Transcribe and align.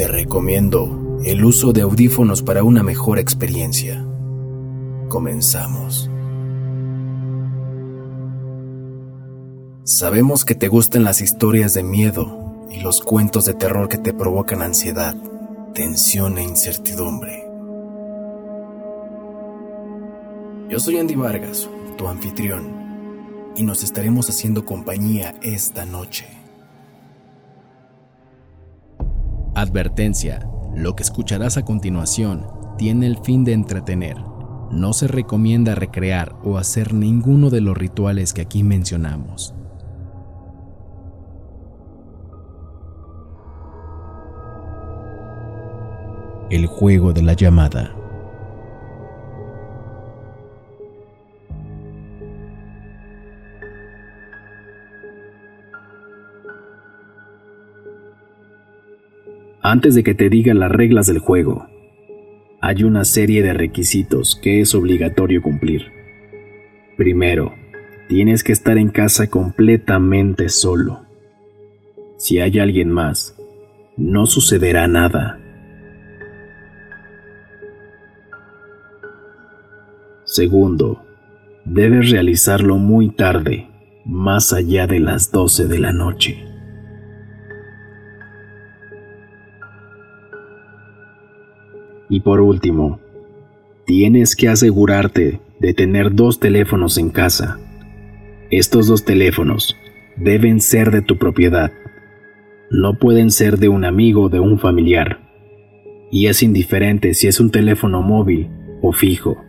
Te 0.00 0.08
recomiendo 0.08 1.20
el 1.26 1.44
uso 1.44 1.74
de 1.74 1.82
audífonos 1.82 2.40
para 2.40 2.64
una 2.64 2.82
mejor 2.82 3.18
experiencia. 3.18 4.02
Comenzamos. 5.10 6.10
Sabemos 9.84 10.46
que 10.46 10.54
te 10.54 10.68
gustan 10.68 11.04
las 11.04 11.20
historias 11.20 11.74
de 11.74 11.82
miedo 11.82 12.66
y 12.70 12.80
los 12.80 13.02
cuentos 13.02 13.44
de 13.44 13.52
terror 13.52 13.90
que 13.90 13.98
te 13.98 14.14
provocan 14.14 14.62
ansiedad, 14.62 15.14
tensión 15.74 16.38
e 16.38 16.44
incertidumbre. 16.44 17.44
Yo 20.70 20.80
soy 20.80 20.96
Andy 20.96 21.14
Vargas, 21.14 21.68
tu 21.98 22.08
anfitrión, 22.08 23.52
y 23.54 23.64
nos 23.64 23.82
estaremos 23.82 24.30
haciendo 24.30 24.64
compañía 24.64 25.34
esta 25.42 25.84
noche. 25.84 26.39
Advertencia. 29.60 30.48
Lo 30.74 30.96
que 30.96 31.02
escucharás 31.02 31.58
a 31.58 31.66
continuación 31.66 32.46
tiene 32.78 33.06
el 33.06 33.18
fin 33.18 33.44
de 33.44 33.52
entretener. 33.52 34.16
No 34.70 34.94
se 34.94 35.06
recomienda 35.06 35.74
recrear 35.74 36.34
o 36.42 36.56
hacer 36.56 36.94
ninguno 36.94 37.50
de 37.50 37.60
los 37.60 37.76
rituales 37.76 38.32
que 38.32 38.40
aquí 38.40 38.62
mencionamos. 38.62 39.54
El 46.48 46.64
juego 46.64 47.12
de 47.12 47.20
la 47.20 47.34
llamada. 47.34 47.99
Antes 59.72 59.94
de 59.94 60.02
que 60.02 60.16
te 60.16 60.28
diga 60.28 60.52
las 60.52 60.72
reglas 60.72 61.06
del 61.06 61.20
juego, 61.20 61.68
hay 62.60 62.82
una 62.82 63.04
serie 63.04 63.40
de 63.44 63.52
requisitos 63.52 64.34
que 64.34 64.60
es 64.60 64.74
obligatorio 64.74 65.42
cumplir. 65.42 65.92
Primero, 66.96 67.54
tienes 68.08 68.42
que 68.42 68.50
estar 68.50 68.78
en 68.78 68.88
casa 68.88 69.30
completamente 69.30 70.48
solo. 70.48 71.06
Si 72.18 72.40
hay 72.40 72.58
alguien 72.58 72.90
más, 72.90 73.36
no 73.96 74.26
sucederá 74.26 74.88
nada. 74.88 75.38
Segundo, 80.24 81.04
debes 81.64 82.10
realizarlo 82.10 82.76
muy 82.78 83.10
tarde, 83.10 83.68
más 84.04 84.52
allá 84.52 84.88
de 84.88 84.98
las 84.98 85.30
12 85.30 85.68
de 85.68 85.78
la 85.78 85.92
noche. 85.92 86.49
Y 92.20 92.22
por 92.22 92.42
último, 92.42 93.00
tienes 93.86 94.36
que 94.36 94.48
asegurarte 94.48 95.40
de 95.58 95.72
tener 95.72 96.14
dos 96.14 96.38
teléfonos 96.38 96.98
en 96.98 97.08
casa. 97.08 97.58
Estos 98.50 98.88
dos 98.88 99.06
teléfonos 99.06 99.74
deben 100.18 100.60
ser 100.60 100.90
de 100.90 101.00
tu 101.00 101.16
propiedad. 101.16 101.72
No 102.70 102.98
pueden 102.98 103.30
ser 103.30 103.56
de 103.56 103.70
un 103.70 103.86
amigo 103.86 104.24
o 104.24 104.28
de 104.28 104.38
un 104.38 104.58
familiar. 104.58 105.18
Y 106.12 106.26
es 106.26 106.42
indiferente 106.42 107.14
si 107.14 107.26
es 107.26 107.40
un 107.40 107.50
teléfono 107.50 108.02
móvil 108.02 108.50
o 108.82 108.92
fijo, 108.92 109.42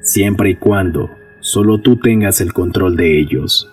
siempre 0.00 0.50
y 0.50 0.56
cuando 0.56 1.08
solo 1.38 1.78
tú 1.78 1.94
tengas 1.94 2.40
el 2.40 2.52
control 2.52 2.96
de 2.96 3.20
ellos. 3.20 3.70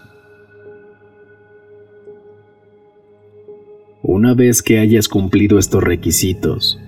Una 4.04 4.36
vez 4.36 4.62
que 4.62 4.78
hayas 4.78 5.08
cumplido 5.08 5.58
estos 5.58 5.84
requisitos, 5.84 6.80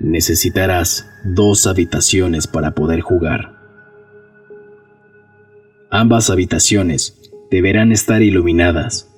necesitarás 0.00 1.08
dos 1.24 1.66
habitaciones 1.66 2.46
para 2.46 2.72
poder 2.72 3.00
jugar. 3.00 3.56
Ambas 5.90 6.30
habitaciones 6.30 7.18
deberán 7.50 7.92
estar 7.92 8.22
iluminadas, 8.22 9.10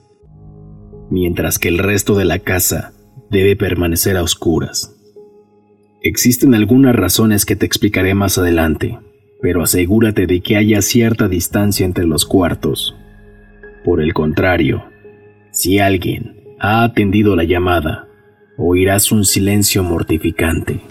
mientras 1.11 1.59
que 1.59 1.69
el 1.69 1.79
resto 1.79 2.17
de 2.17 2.25
la 2.25 2.39
casa 2.39 2.93
debe 3.31 3.57
permanecer 3.57 4.17
a 4.17 4.23
oscuras. 4.23 4.97
Existen 6.03 6.55
algunas 6.55 6.95
razones 6.95 7.45
que 7.45 7.57
te 7.57 7.67
explicaré 7.67 8.15
más 8.15 8.39
adelante, 8.39 8.99
pero 9.43 9.63
asegúrate 9.63 10.27
de 10.27 10.41
que 10.41 10.57
haya 10.57 10.81
cierta 10.81 11.29
distancia 11.29 11.85
entre 11.85 12.07
los 12.07 12.25
cuartos. 12.25 12.95
Por 13.85 14.01
el 14.01 14.15
contrario, 14.15 14.85
si 15.51 15.79
alguien 15.79 16.37
ha 16.59 16.85
atendido 16.85 17.37
la 17.37 17.45
llamada, 17.45 18.10
oirás 18.63 19.11
un 19.11 19.25
silencio 19.25 19.83
mortificante, 19.83 20.83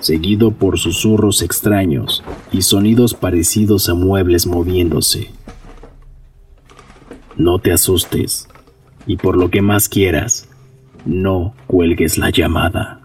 seguido 0.00 0.52
por 0.52 0.78
susurros 0.78 1.42
extraños 1.42 2.24
y 2.50 2.62
sonidos 2.62 3.12
parecidos 3.12 3.90
a 3.90 3.94
muebles 3.94 4.46
moviéndose. 4.46 5.30
No 7.36 7.58
te 7.58 7.72
asustes 7.72 8.48
y 9.06 9.18
por 9.18 9.36
lo 9.36 9.50
que 9.50 9.60
más 9.60 9.90
quieras, 9.90 10.48
no 11.04 11.54
cuelgues 11.66 12.16
la 12.16 12.30
llamada, 12.30 13.02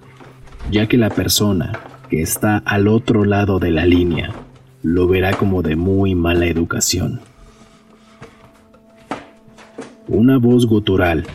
ya 0.72 0.88
que 0.88 0.98
la 0.98 1.10
persona 1.10 1.78
que 2.10 2.22
está 2.22 2.58
al 2.60 2.88
otro 2.88 3.26
lado 3.26 3.60
de 3.60 3.72
la 3.72 3.86
línea 3.86 4.34
lo 4.82 5.10
verá 5.10 5.34
como 5.34 5.62
de 5.62 5.76
muy 5.76 6.16
mala 6.16 6.46
educación. 6.46 7.20
Una 10.08 10.38
voz 10.38 10.66
gutural 10.66 11.26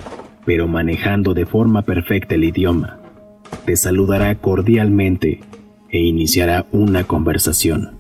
pero 0.45 0.69
manejando 0.69 1.35
de 1.35 1.47
forma 1.47 1.83
perfecta 1.83 2.35
el 2.35 2.45
idioma, 2.45 2.99
te 3.65 3.77
saludará 3.77 4.35
cordialmente 4.37 5.41
e 5.89 5.99
iniciará 6.01 6.67
una 6.73 7.05
conversación. 7.05 7.93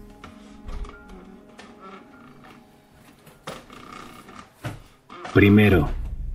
Primero, 5.32 5.88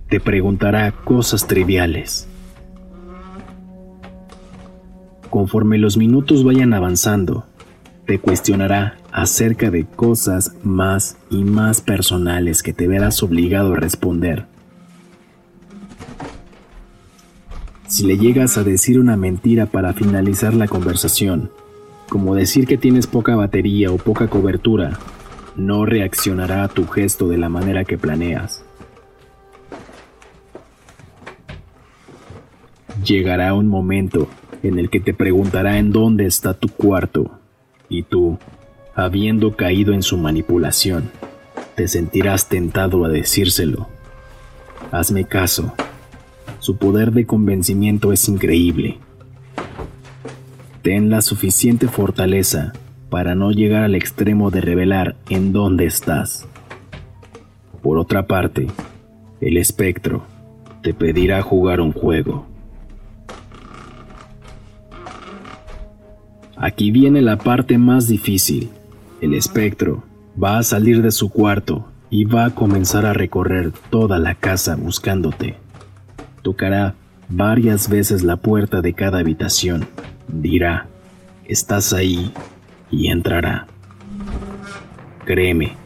te 0.08 0.20
preguntará 0.20 0.92
cosas 0.92 1.46
triviales. 1.46 2.28
Conforme 5.30 5.78
los 5.78 5.96
minutos 5.96 6.44
vayan 6.44 6.74
avanzando, 6.74 7.46
te 8.04 8.18
cuestionará 8.18 8.98
acerca 9.12 9.70
de 9.70 9.86
cosas 9.86 10.54
más 10.64 11.16
y 11.30 11.44
más 11.44 11.80
personales 11.80 12.62
que 12.62 12.72
te 12.72 12.88
verás 12.88 13.22
obligado 13.22 13.74
a 13.74 13.76
responder 13.76 14.49
Si 17.90 18.06
le 18.06 18.16
llegas 18.16 18.56
a 18.56 18.62
decir 18.62 19.00
una 19.00 19.16
mentira 19.16 19.66
para 19.66 19.92
finalizar 19.92 20.54
la 20.54 20.68
conversación, 20.68 21.50
como 22.08 22.36
decir 22.36 22.68
que 22.68 22.78
tienes 22.78 23.08
poca 23.08 23.34
batería 23.34 23.90
o 23.90 23.96
poca 23.96 24.28
cobertura, 24.28 24.96
no 25.56 25.84
reaccionará 25.84 26.62
a 26.62 26.68
tu 26.68 26.86
gesto 26.86 27.26
de 27.26 27.36
la 27.36 27.48
manera 27.48 27.84
que 27.84 27.98
planeas. 27.98 28.64
Llegará 33.04 33.54
un 33.54 33.66
momento 33.66 34.28
en 34.62 34.78
el 34.78 34.88
que 34.88 35.00
te 35.00 35.12
preguntará 35.12 35.78
en 35.78 35.90
dónde 35.90 36.26
está 36.26 36.54
tu 36.54 36.68
cuarto 36.68 37.40
y 37.88 38.04
tú, 38.04 38.38
habiendo 38.94 39.56
caído 39.56 39.94
en 39.94 40.04
su 40.04 40.16
manipulación, 40.16 41.10
te 41.74 41.88
sentirás 41.88 42.48
tentado 42.48 43.04
a 43.04 43.08
decírselo. 43.08 43.88
Hazme 44.92 45.24
caso 45.24 45.74
su 46.60 46.76
poder 46.76 47.12
de 47.12 47.26
convencimiento 47.26 48.12
es 48.12 48.28
increíble. 48.28 48.98
Ten 50.82 51.10
la 51.10 51.22
suficiente 51.22 51.88
fortaleza 51.88 52.72
para 53.08 53.34
no 53.34 53.50
llegar 53.50 53.82
al 53.82 53.94
extremo 53.94 54.50
de 54.50 54.60
revelar 54.60 55.16
en 55.28 55.52
dónde 55.52 55.86
estás. 55.86 56.46
Por 57.82 57.98
otra 57.98 58.26
parte, 58.26 58.68
el 59.40 59.56
espectro 59.56 60.22
te 60.82 60.94
pedirá 60.94 61.42
jugar 61.42 61.80
un 61.80 61.92
juego. 61.92 62.46
Aquí 66.56 66.90
viene 66.90 67.22
la 67.22 67.38
parte 67.38 67.78
más 67.78 68.06
difícil. 68.06 68.68
El 69.22 69.32
espectro 69.32 70.04
va 70.42 70.58
a 70.58 70.62
salir 70.62 71.02
de 71.02 71.10
su 71.10 71.30
cuarto 71.30 71.86
y 72.10 72.24
va 72.24 72.44
a 72.44 72.54
comenzar 72.54 73.06
a 73.06 73.14
recorrer 73.14 73.72
toda 73.90 74.18
la 74.18 74.34
casa 74.34 74.76
buscándote. 74.76 75.56
Tocará 76.42 76.94
varias 77.28 77.88
veces 77.88 78.22
la 78.22 78.36
puerta 78.36 78.80
de 78.80 78.92
cada 78.92 79.18
habitación. 79.18 79.86
Dirá, 80.28 80.88
estás 81.44 81.92
ahí 81.92 82.32
y 82.90 83.08
entrará. 83.08 83.66
Créeme, 85.24 85.76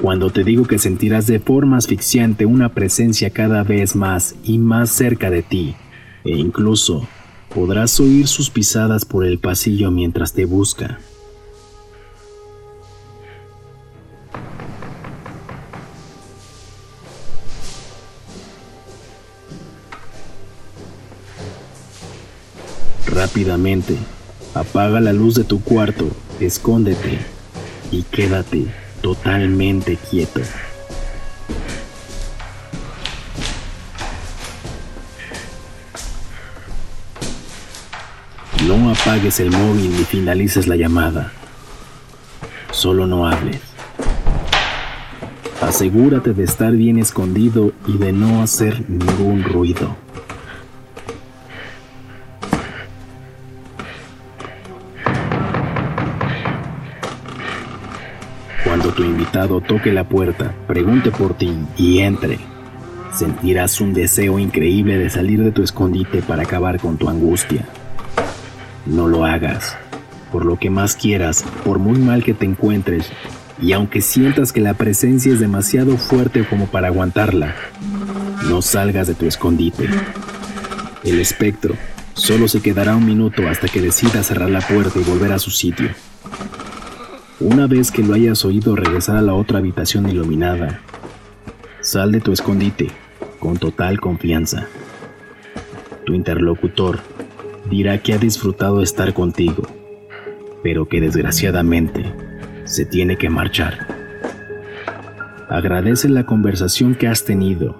cuando 0.00 0.30
te 0.30 0.44
digo 0.44 0.64
que 0.64 0.78
sentirás 0.78 1.26
de 1.26 1.40
forma 1.40 1.76
asfixiante 1.76 2.46
una 2.46 2.70
presencia 2.70 3.30
cada 3.30 3.62
vez 3.62 3.96
más 3.96 4.34
y 4.44 4.58
más 4.58 4.90
cerca 4.90 5.30
de 5.30 5.42
ti, 5.42 5.74
e 6.24 6.32
incluso 6.32 7.06
podrás 7.54 8.00
oír 8.00 8.26
sus 8.26 8.50
pisadas 8.50 9.04
por 9.04 9.24
el 9.24 9.38
pasillo 9.38 9.90
mientras 9.90 10.32
te 10.32 10.44
busca. 10.44 10.98
Rápidamente, 23.24 23.96
apaga 24.54 25.00
la 25.00 25.14
luz 25.14 25.34
de 25.34 25.44
tu 25.44 25.62
cuarto, 25.62 26.10
escóndete 26.40 27.20
y 27.90 28.02
quédate 28.02 28.66
totalmente 29.00 29.96
quieto. 29.96 30.42
No 38.66 38.90
apagues 38.90 39.40
el 39.40 39.50
móvil 39.50 39.96
ni 39.96 40.04
finalices 40.04 40.66
la 40.66 40.76
llamada. 40.76 41.32
Solo 42.72 43.06
no 43.06 43.26
hables. 43.26 43.62
Asegúrate 45.62 46.34
de 46.34 46.44
estar 46.44 46.72
bien 46.72 46.98
escondido 46.98 47.72
y 47.86 47.96
de 47.96 48.12
no 48.12 48.42
hacer 48.42 48.84
ningún 48.86 49.44
ruido. 49.44 50.03
Cuando 58.64 58.92
tu 58.94 59.04
invitado 59.04 59.60
toque 59.60 59.92
la 59.92 60.08
puerta, 60.08 60.54
pregunte 60.66 61.10
por 61.10 61.34
ti 61.34 61.52
y 61.76 61.98
entre. 61.98 62.38
Sentirás 63.12 63.78
un 63.82 63.92
deseo 63.92 64.38
increíble 64.38 64.96
de 64.96 65.10
salir 65.10 65.44
de 65.44 65.52
tu 65.52 65.62
escondite 65.62 66.22
para 66.22 66.44
acabar 66.44 66.80
con 66.80 66.96
tu 66.96 67.10
angustia. 67.10 67.66
No 68.86 69.06
lo 69.06 69.26
hagas. 69.26 69.76
Por 70.32 70.46
lo 70.46 70.58
que 70.58 70.70
más 70.70 70.96
quieras, 70.96 71.44
por 71.62 71.78
muy 71.78 71.98
mal 71.98 72.24
que 72.24 72.32
te 72.32 72.46
encuentres, 72.46 73.12
y 73.60 73.72
aunque 73.72 74.00
sientas 74.00 74.50
que 74.50 74.62
la 74.62 74.74
presencia 74.74 75.32
es 75.32 75.40
demasiado 75.40 75.98
fuerte 75.98 76.44
como 76.44 76.66
para 76.66 76.88
aguantarla, 76.88 77.54
no 78.48 78.62
salgas 78.62 79.06
de 79.06 79.14
tu 79.14 79.26
escondite. 79.26 79.88
El 81.04 81.20
espectro 81.20 81.74
solo 82.14 82.48
se 82.48 82.62
quedará 82.62 82.96
un 82.96 83.04
minuto 83.04 83.46
hasta 83.46 83.68
que 83.68 83.82
decida 83.82 84.22
cerrar 84.22 84.48
la 84.48 84.60
puerta 84.60 84.98
y 84.98 85.04
volver 85.04 85.32
a 85.32 85.38
su 85.38 85.50
sitio. 85.50 85.90
Una 87.44 87.66
vez 87.66 87.90
que 87.90 88.02
lo 88.02 88.14
hayas 88.14 88.42
oído 88.46 88.74
regresar 88.74 89.18
a 89.18 89.20
la 89.20 89.34
otra 89.34 89.58
habitación 89.58 90.08
iluminada, 90.08 90.80
sal 91.82 92.10
de 92.10 92.22
tu 92.22 92.32
escondite 92.32 92.88
con 93.38 93.58
total 93.58 94.00
confianza. 94.00 94.66
Tu 96.06 96.14
interlocutor 96.14 97.00
dirá 97.68 97.98
que 97.98 98.14
ha 98.14 98.18
disfrutado 98.18 98.80
estar 98.80 99.12
contigo, 99.12 99.64
pero 100.62 100.88
que 100.88 101.02
desgraciadamente 101.02 102.14
se 102.64 102.86
tiene 102.86 103.18
que 103.18 103.28
marchar. 103.28 103.88
Agradece 105.50 106.08
la 106.08 106.24
conversación 106.24 106.94
que 106.94 107.08
has 107.08 107.26
tenido 107.26 107.76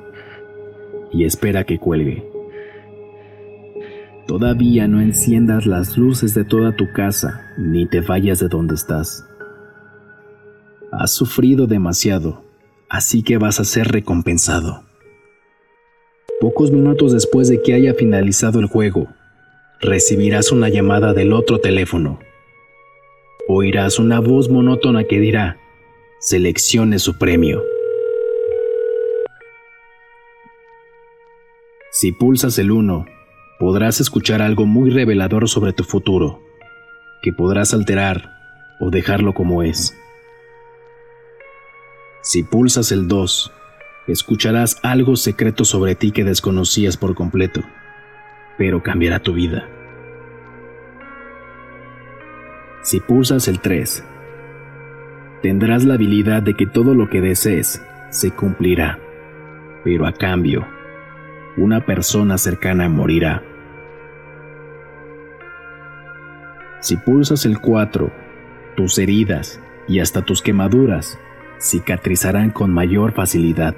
y 1.10 1.24
espera 1.24 1.64
que 1.64 1.78
cuelgue. 1.78 2.22
Todavía 4.26 4.88
no 4.88 5.00
enciendas 5.00 5.64
las 5.64 5.96
luces 5.96 6.34
de 6.34 6.44
toda 6.44 6.76
tu 6.76 6.92
casa 6.92 7.50
ni 7.56 7.86
te 7.86 8.02
vayas 8.02 8.40
de 8.40 8.48
donde 8.48 8.74
estás. 8.74 9.26
Has 10.96 11.10
sufrido 11.10 11.66
demasiado, 11.66 12.44
así 12.88 13.24
que 13.24 13.36
vas 13.36 13.58
a 13.58 13.64
ser 13.64 13.88
recompensado. 13.88 14.84
Pocos 16.40 16.70
minutos 16.70 17.12
después 17.12 17.48
de 17.48 17.60
que 17.62 17.74
haya 17.74 17.94
finalizado 17.94 18.60
el 18.60 18.66
juego, 18.66 19.08
recibirás 19.80 20.52
una 20.52 20.68
llamada 20.68 21.12
del 21.12 21.32
otro 21.32 21.58
teléfono. 21.58 22.20
Oirás 23.48 23.98
una 23.98 24.20
voz 24.20 24.48
monótona 24.48 25.02
que 25.02 25.18
dirá, 25.18 25.58
seleccione 26.20 27.00
su 27.00 27.18
premio. 27.18 27.60
Si 31.90 32.12
pulsas 32.12 32.56
el 32.58 32.70
1, 32.70 33.04
podrás 33.58 34.00
escuchar 34.00 34.42
algo 34.42 34.64
muy 34.64 34.90
revelador 34.90 35.48
sobre 35.48 35.72
tu 35.72 35.82
futuro, 35.82 36.40
que 37.20 37.32
podrás 37.32 37.74
alterar 37.74 38.30
o 38.78 38.90
dejarlo 38.90 39.34
como 39.34 39.64
es. 39.64 39.92
Si 42.24 42.42
pulsas 42.42 42.90
el 42.90 43.06
2, 43.06 43.52
escucharás 44.06 44.80
algo 44.82 45.14
secreto 45.14 45.66
sobre 45.66 45.94
ti 45.94 46.10
que 46.10 46.24
desconocías 46.24 46.96
por 46.96 47.14
completo, 47.14 47.60
pero 48.56 48.82
cambiará 48.82 49.18
tu 49.18 49.34
vida. 49.34 49.68
Si 52.80 53.00
pulsas 53.00 53.46
el 53.46 53.60
3, 53.60 54.02
tendrás 55.42 55.84
la 55.84 55.94
habilidad 55.94 56.42
de 56.42 56.54
que 56.54 56.64
todo 56.64 56.94
lo 56.94 57.10
que 57.10 57.20
desees 57.20 57.84
se 58.08 58.30
cumplirá, 58.30 58.98
pero 59.84 60.06
a 60.06 60.12
cambio, 60.12 60.66
una 61.58 61.84
persona 61.84 62.38
cercana 62.38 62.88
morirá. 62.88 63.42
Si 66.80 66.96
pulsas 66.96 67.44
el 67.44 67.60
4, 67.60 68.10
tus 68.76 68.96
heridas 68.98 69.60
y 69.86 70.00
hasta 70.00 70.22
tus 70.22 70.40
quemaduras 70.40 71.18
cicatrizarán 71.64 72.50
con 72.50 72.70
mayor 72.70 73.12
facilidad. 73.12 73.74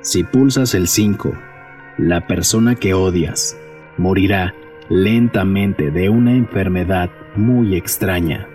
Si 0.00 0.22
pulsas 0.22 0.74
el 0.74 0.86
5, 0.86 1.34
la 1.98 2.26
persona 2.26 2.76
que 2.76 2.94
odias 2.94 3.58
morirá 3.96 4.54
lentamente 4.88 5.90
de 5.90 6.08
una 6.08 6.32
enfermedad 6.32 7.10
muy 7.34 7.76
extraña. 7.76 8.48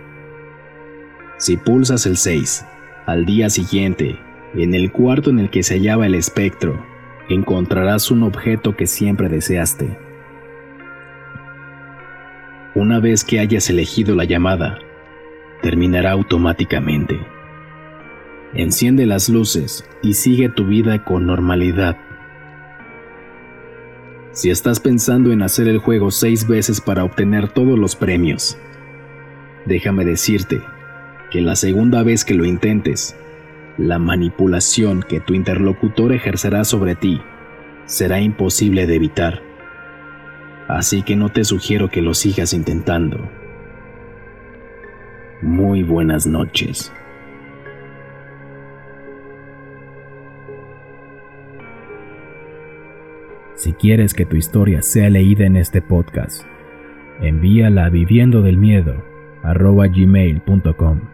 Si 1.38 1.58
pulsas 1.58 2.06
el 2.06 2.16
6, 2.16 2.66
al 3.06 3.26
día 3.26 3.50
siguiente, 3.50 4.18
en 4.56 4.74
el 4.74 4.92
cuarto 4.92 5.30
en 5.30 5.40
el 5.40 5.50
que 5.50 5.62
se 5.62 5.76
hallaba 5.76 6.06
el 6.06 6.16
espectro, 6.16 6.82
encontrarás 7.28 8.10
un 8.10 8.24
objeto 8.24 8.78
que 8.78 8.88
siempre 8.88 9.28
deseaste. 9.28 9.98
Una 12.74 13.00
vez 13.00 13.26
que 13.26 13.40
hayas 13.40 13.70
elegido 13.70 14.16
la 14.16 14.24
llamada, 14.24 14.80
terminará 15.62 16.12
automáticamente. 16.12 17.33
Enciende 18.56 19.08
las 19.08 19.30
luces 19.30 19.84
y 20.04 20.14
sigue 20.14 20.48
tu 20.48 20.68
vida 20.68 21.04
con 21.04 21.26
normalidad. 21.26 21.98
Si 24.32 24.52
estás 24.52 24.80
pensando 24.80 25.32
en 25.32 25.42
hacer 25.42 25.68
el 25.68 25.80
juego 25.80 26.12
seis 26.12 26.48
veces 26.48 26.80
para 26.80 27.04
obtener 27.04 27.50
todos 27.50 27.80
los 27.80 27.96
premios, 27.96 28.58
déjame 29.66 30.06
decirte 30.06 30.62
que 31.32 31.42
la 31.42 31.56
segunda 31.56 32.04
vez 32.04 32.24
que 32.26 32.36
lo 32.36 32.46
intentes, 32.46 33.16
la 33.80 33.98
manipulación 33.98 35.02
que 35.02 35.20
tu 35.20 35.34
interlocutor 35.34 36.14
ejercerá 36.14 36.64
sobre 36.64 36.94
ti 36.94 37.22
será 37.86 38.22
imposible 38.22 38.86
de 38.86 38.96
evitar. 38.96 39.42
Así 40.68 41.02
que 41.02 41.16
no 41.16 41.30
te 41.30 41.44
sugiero 41.44 41.90
que 41.90 42.02
lo 42.02 42.14
sigas 42.14 42.54
intentando. 42.54 43.30
Muy 45.42 45.84
buenas 45.84 46.26
noches. 46.26 46.94
Si 53.64 53.72
quieres 53.72 54.14
que 54.14 54.26
tu 54.26 54.36
historia 54.36 54.82
sea 54.82 55.10
leída 55.10 55.46
en 55.46 55.56
este 55.56 55.82
podcast, 55.82 56.46
envíala 57.22 57.86
a 57.86 57.90
viviendo 57.90 58.42
del 58.42 58.58
miedo 58.58 59.02
gmail.com. 59.42 61.13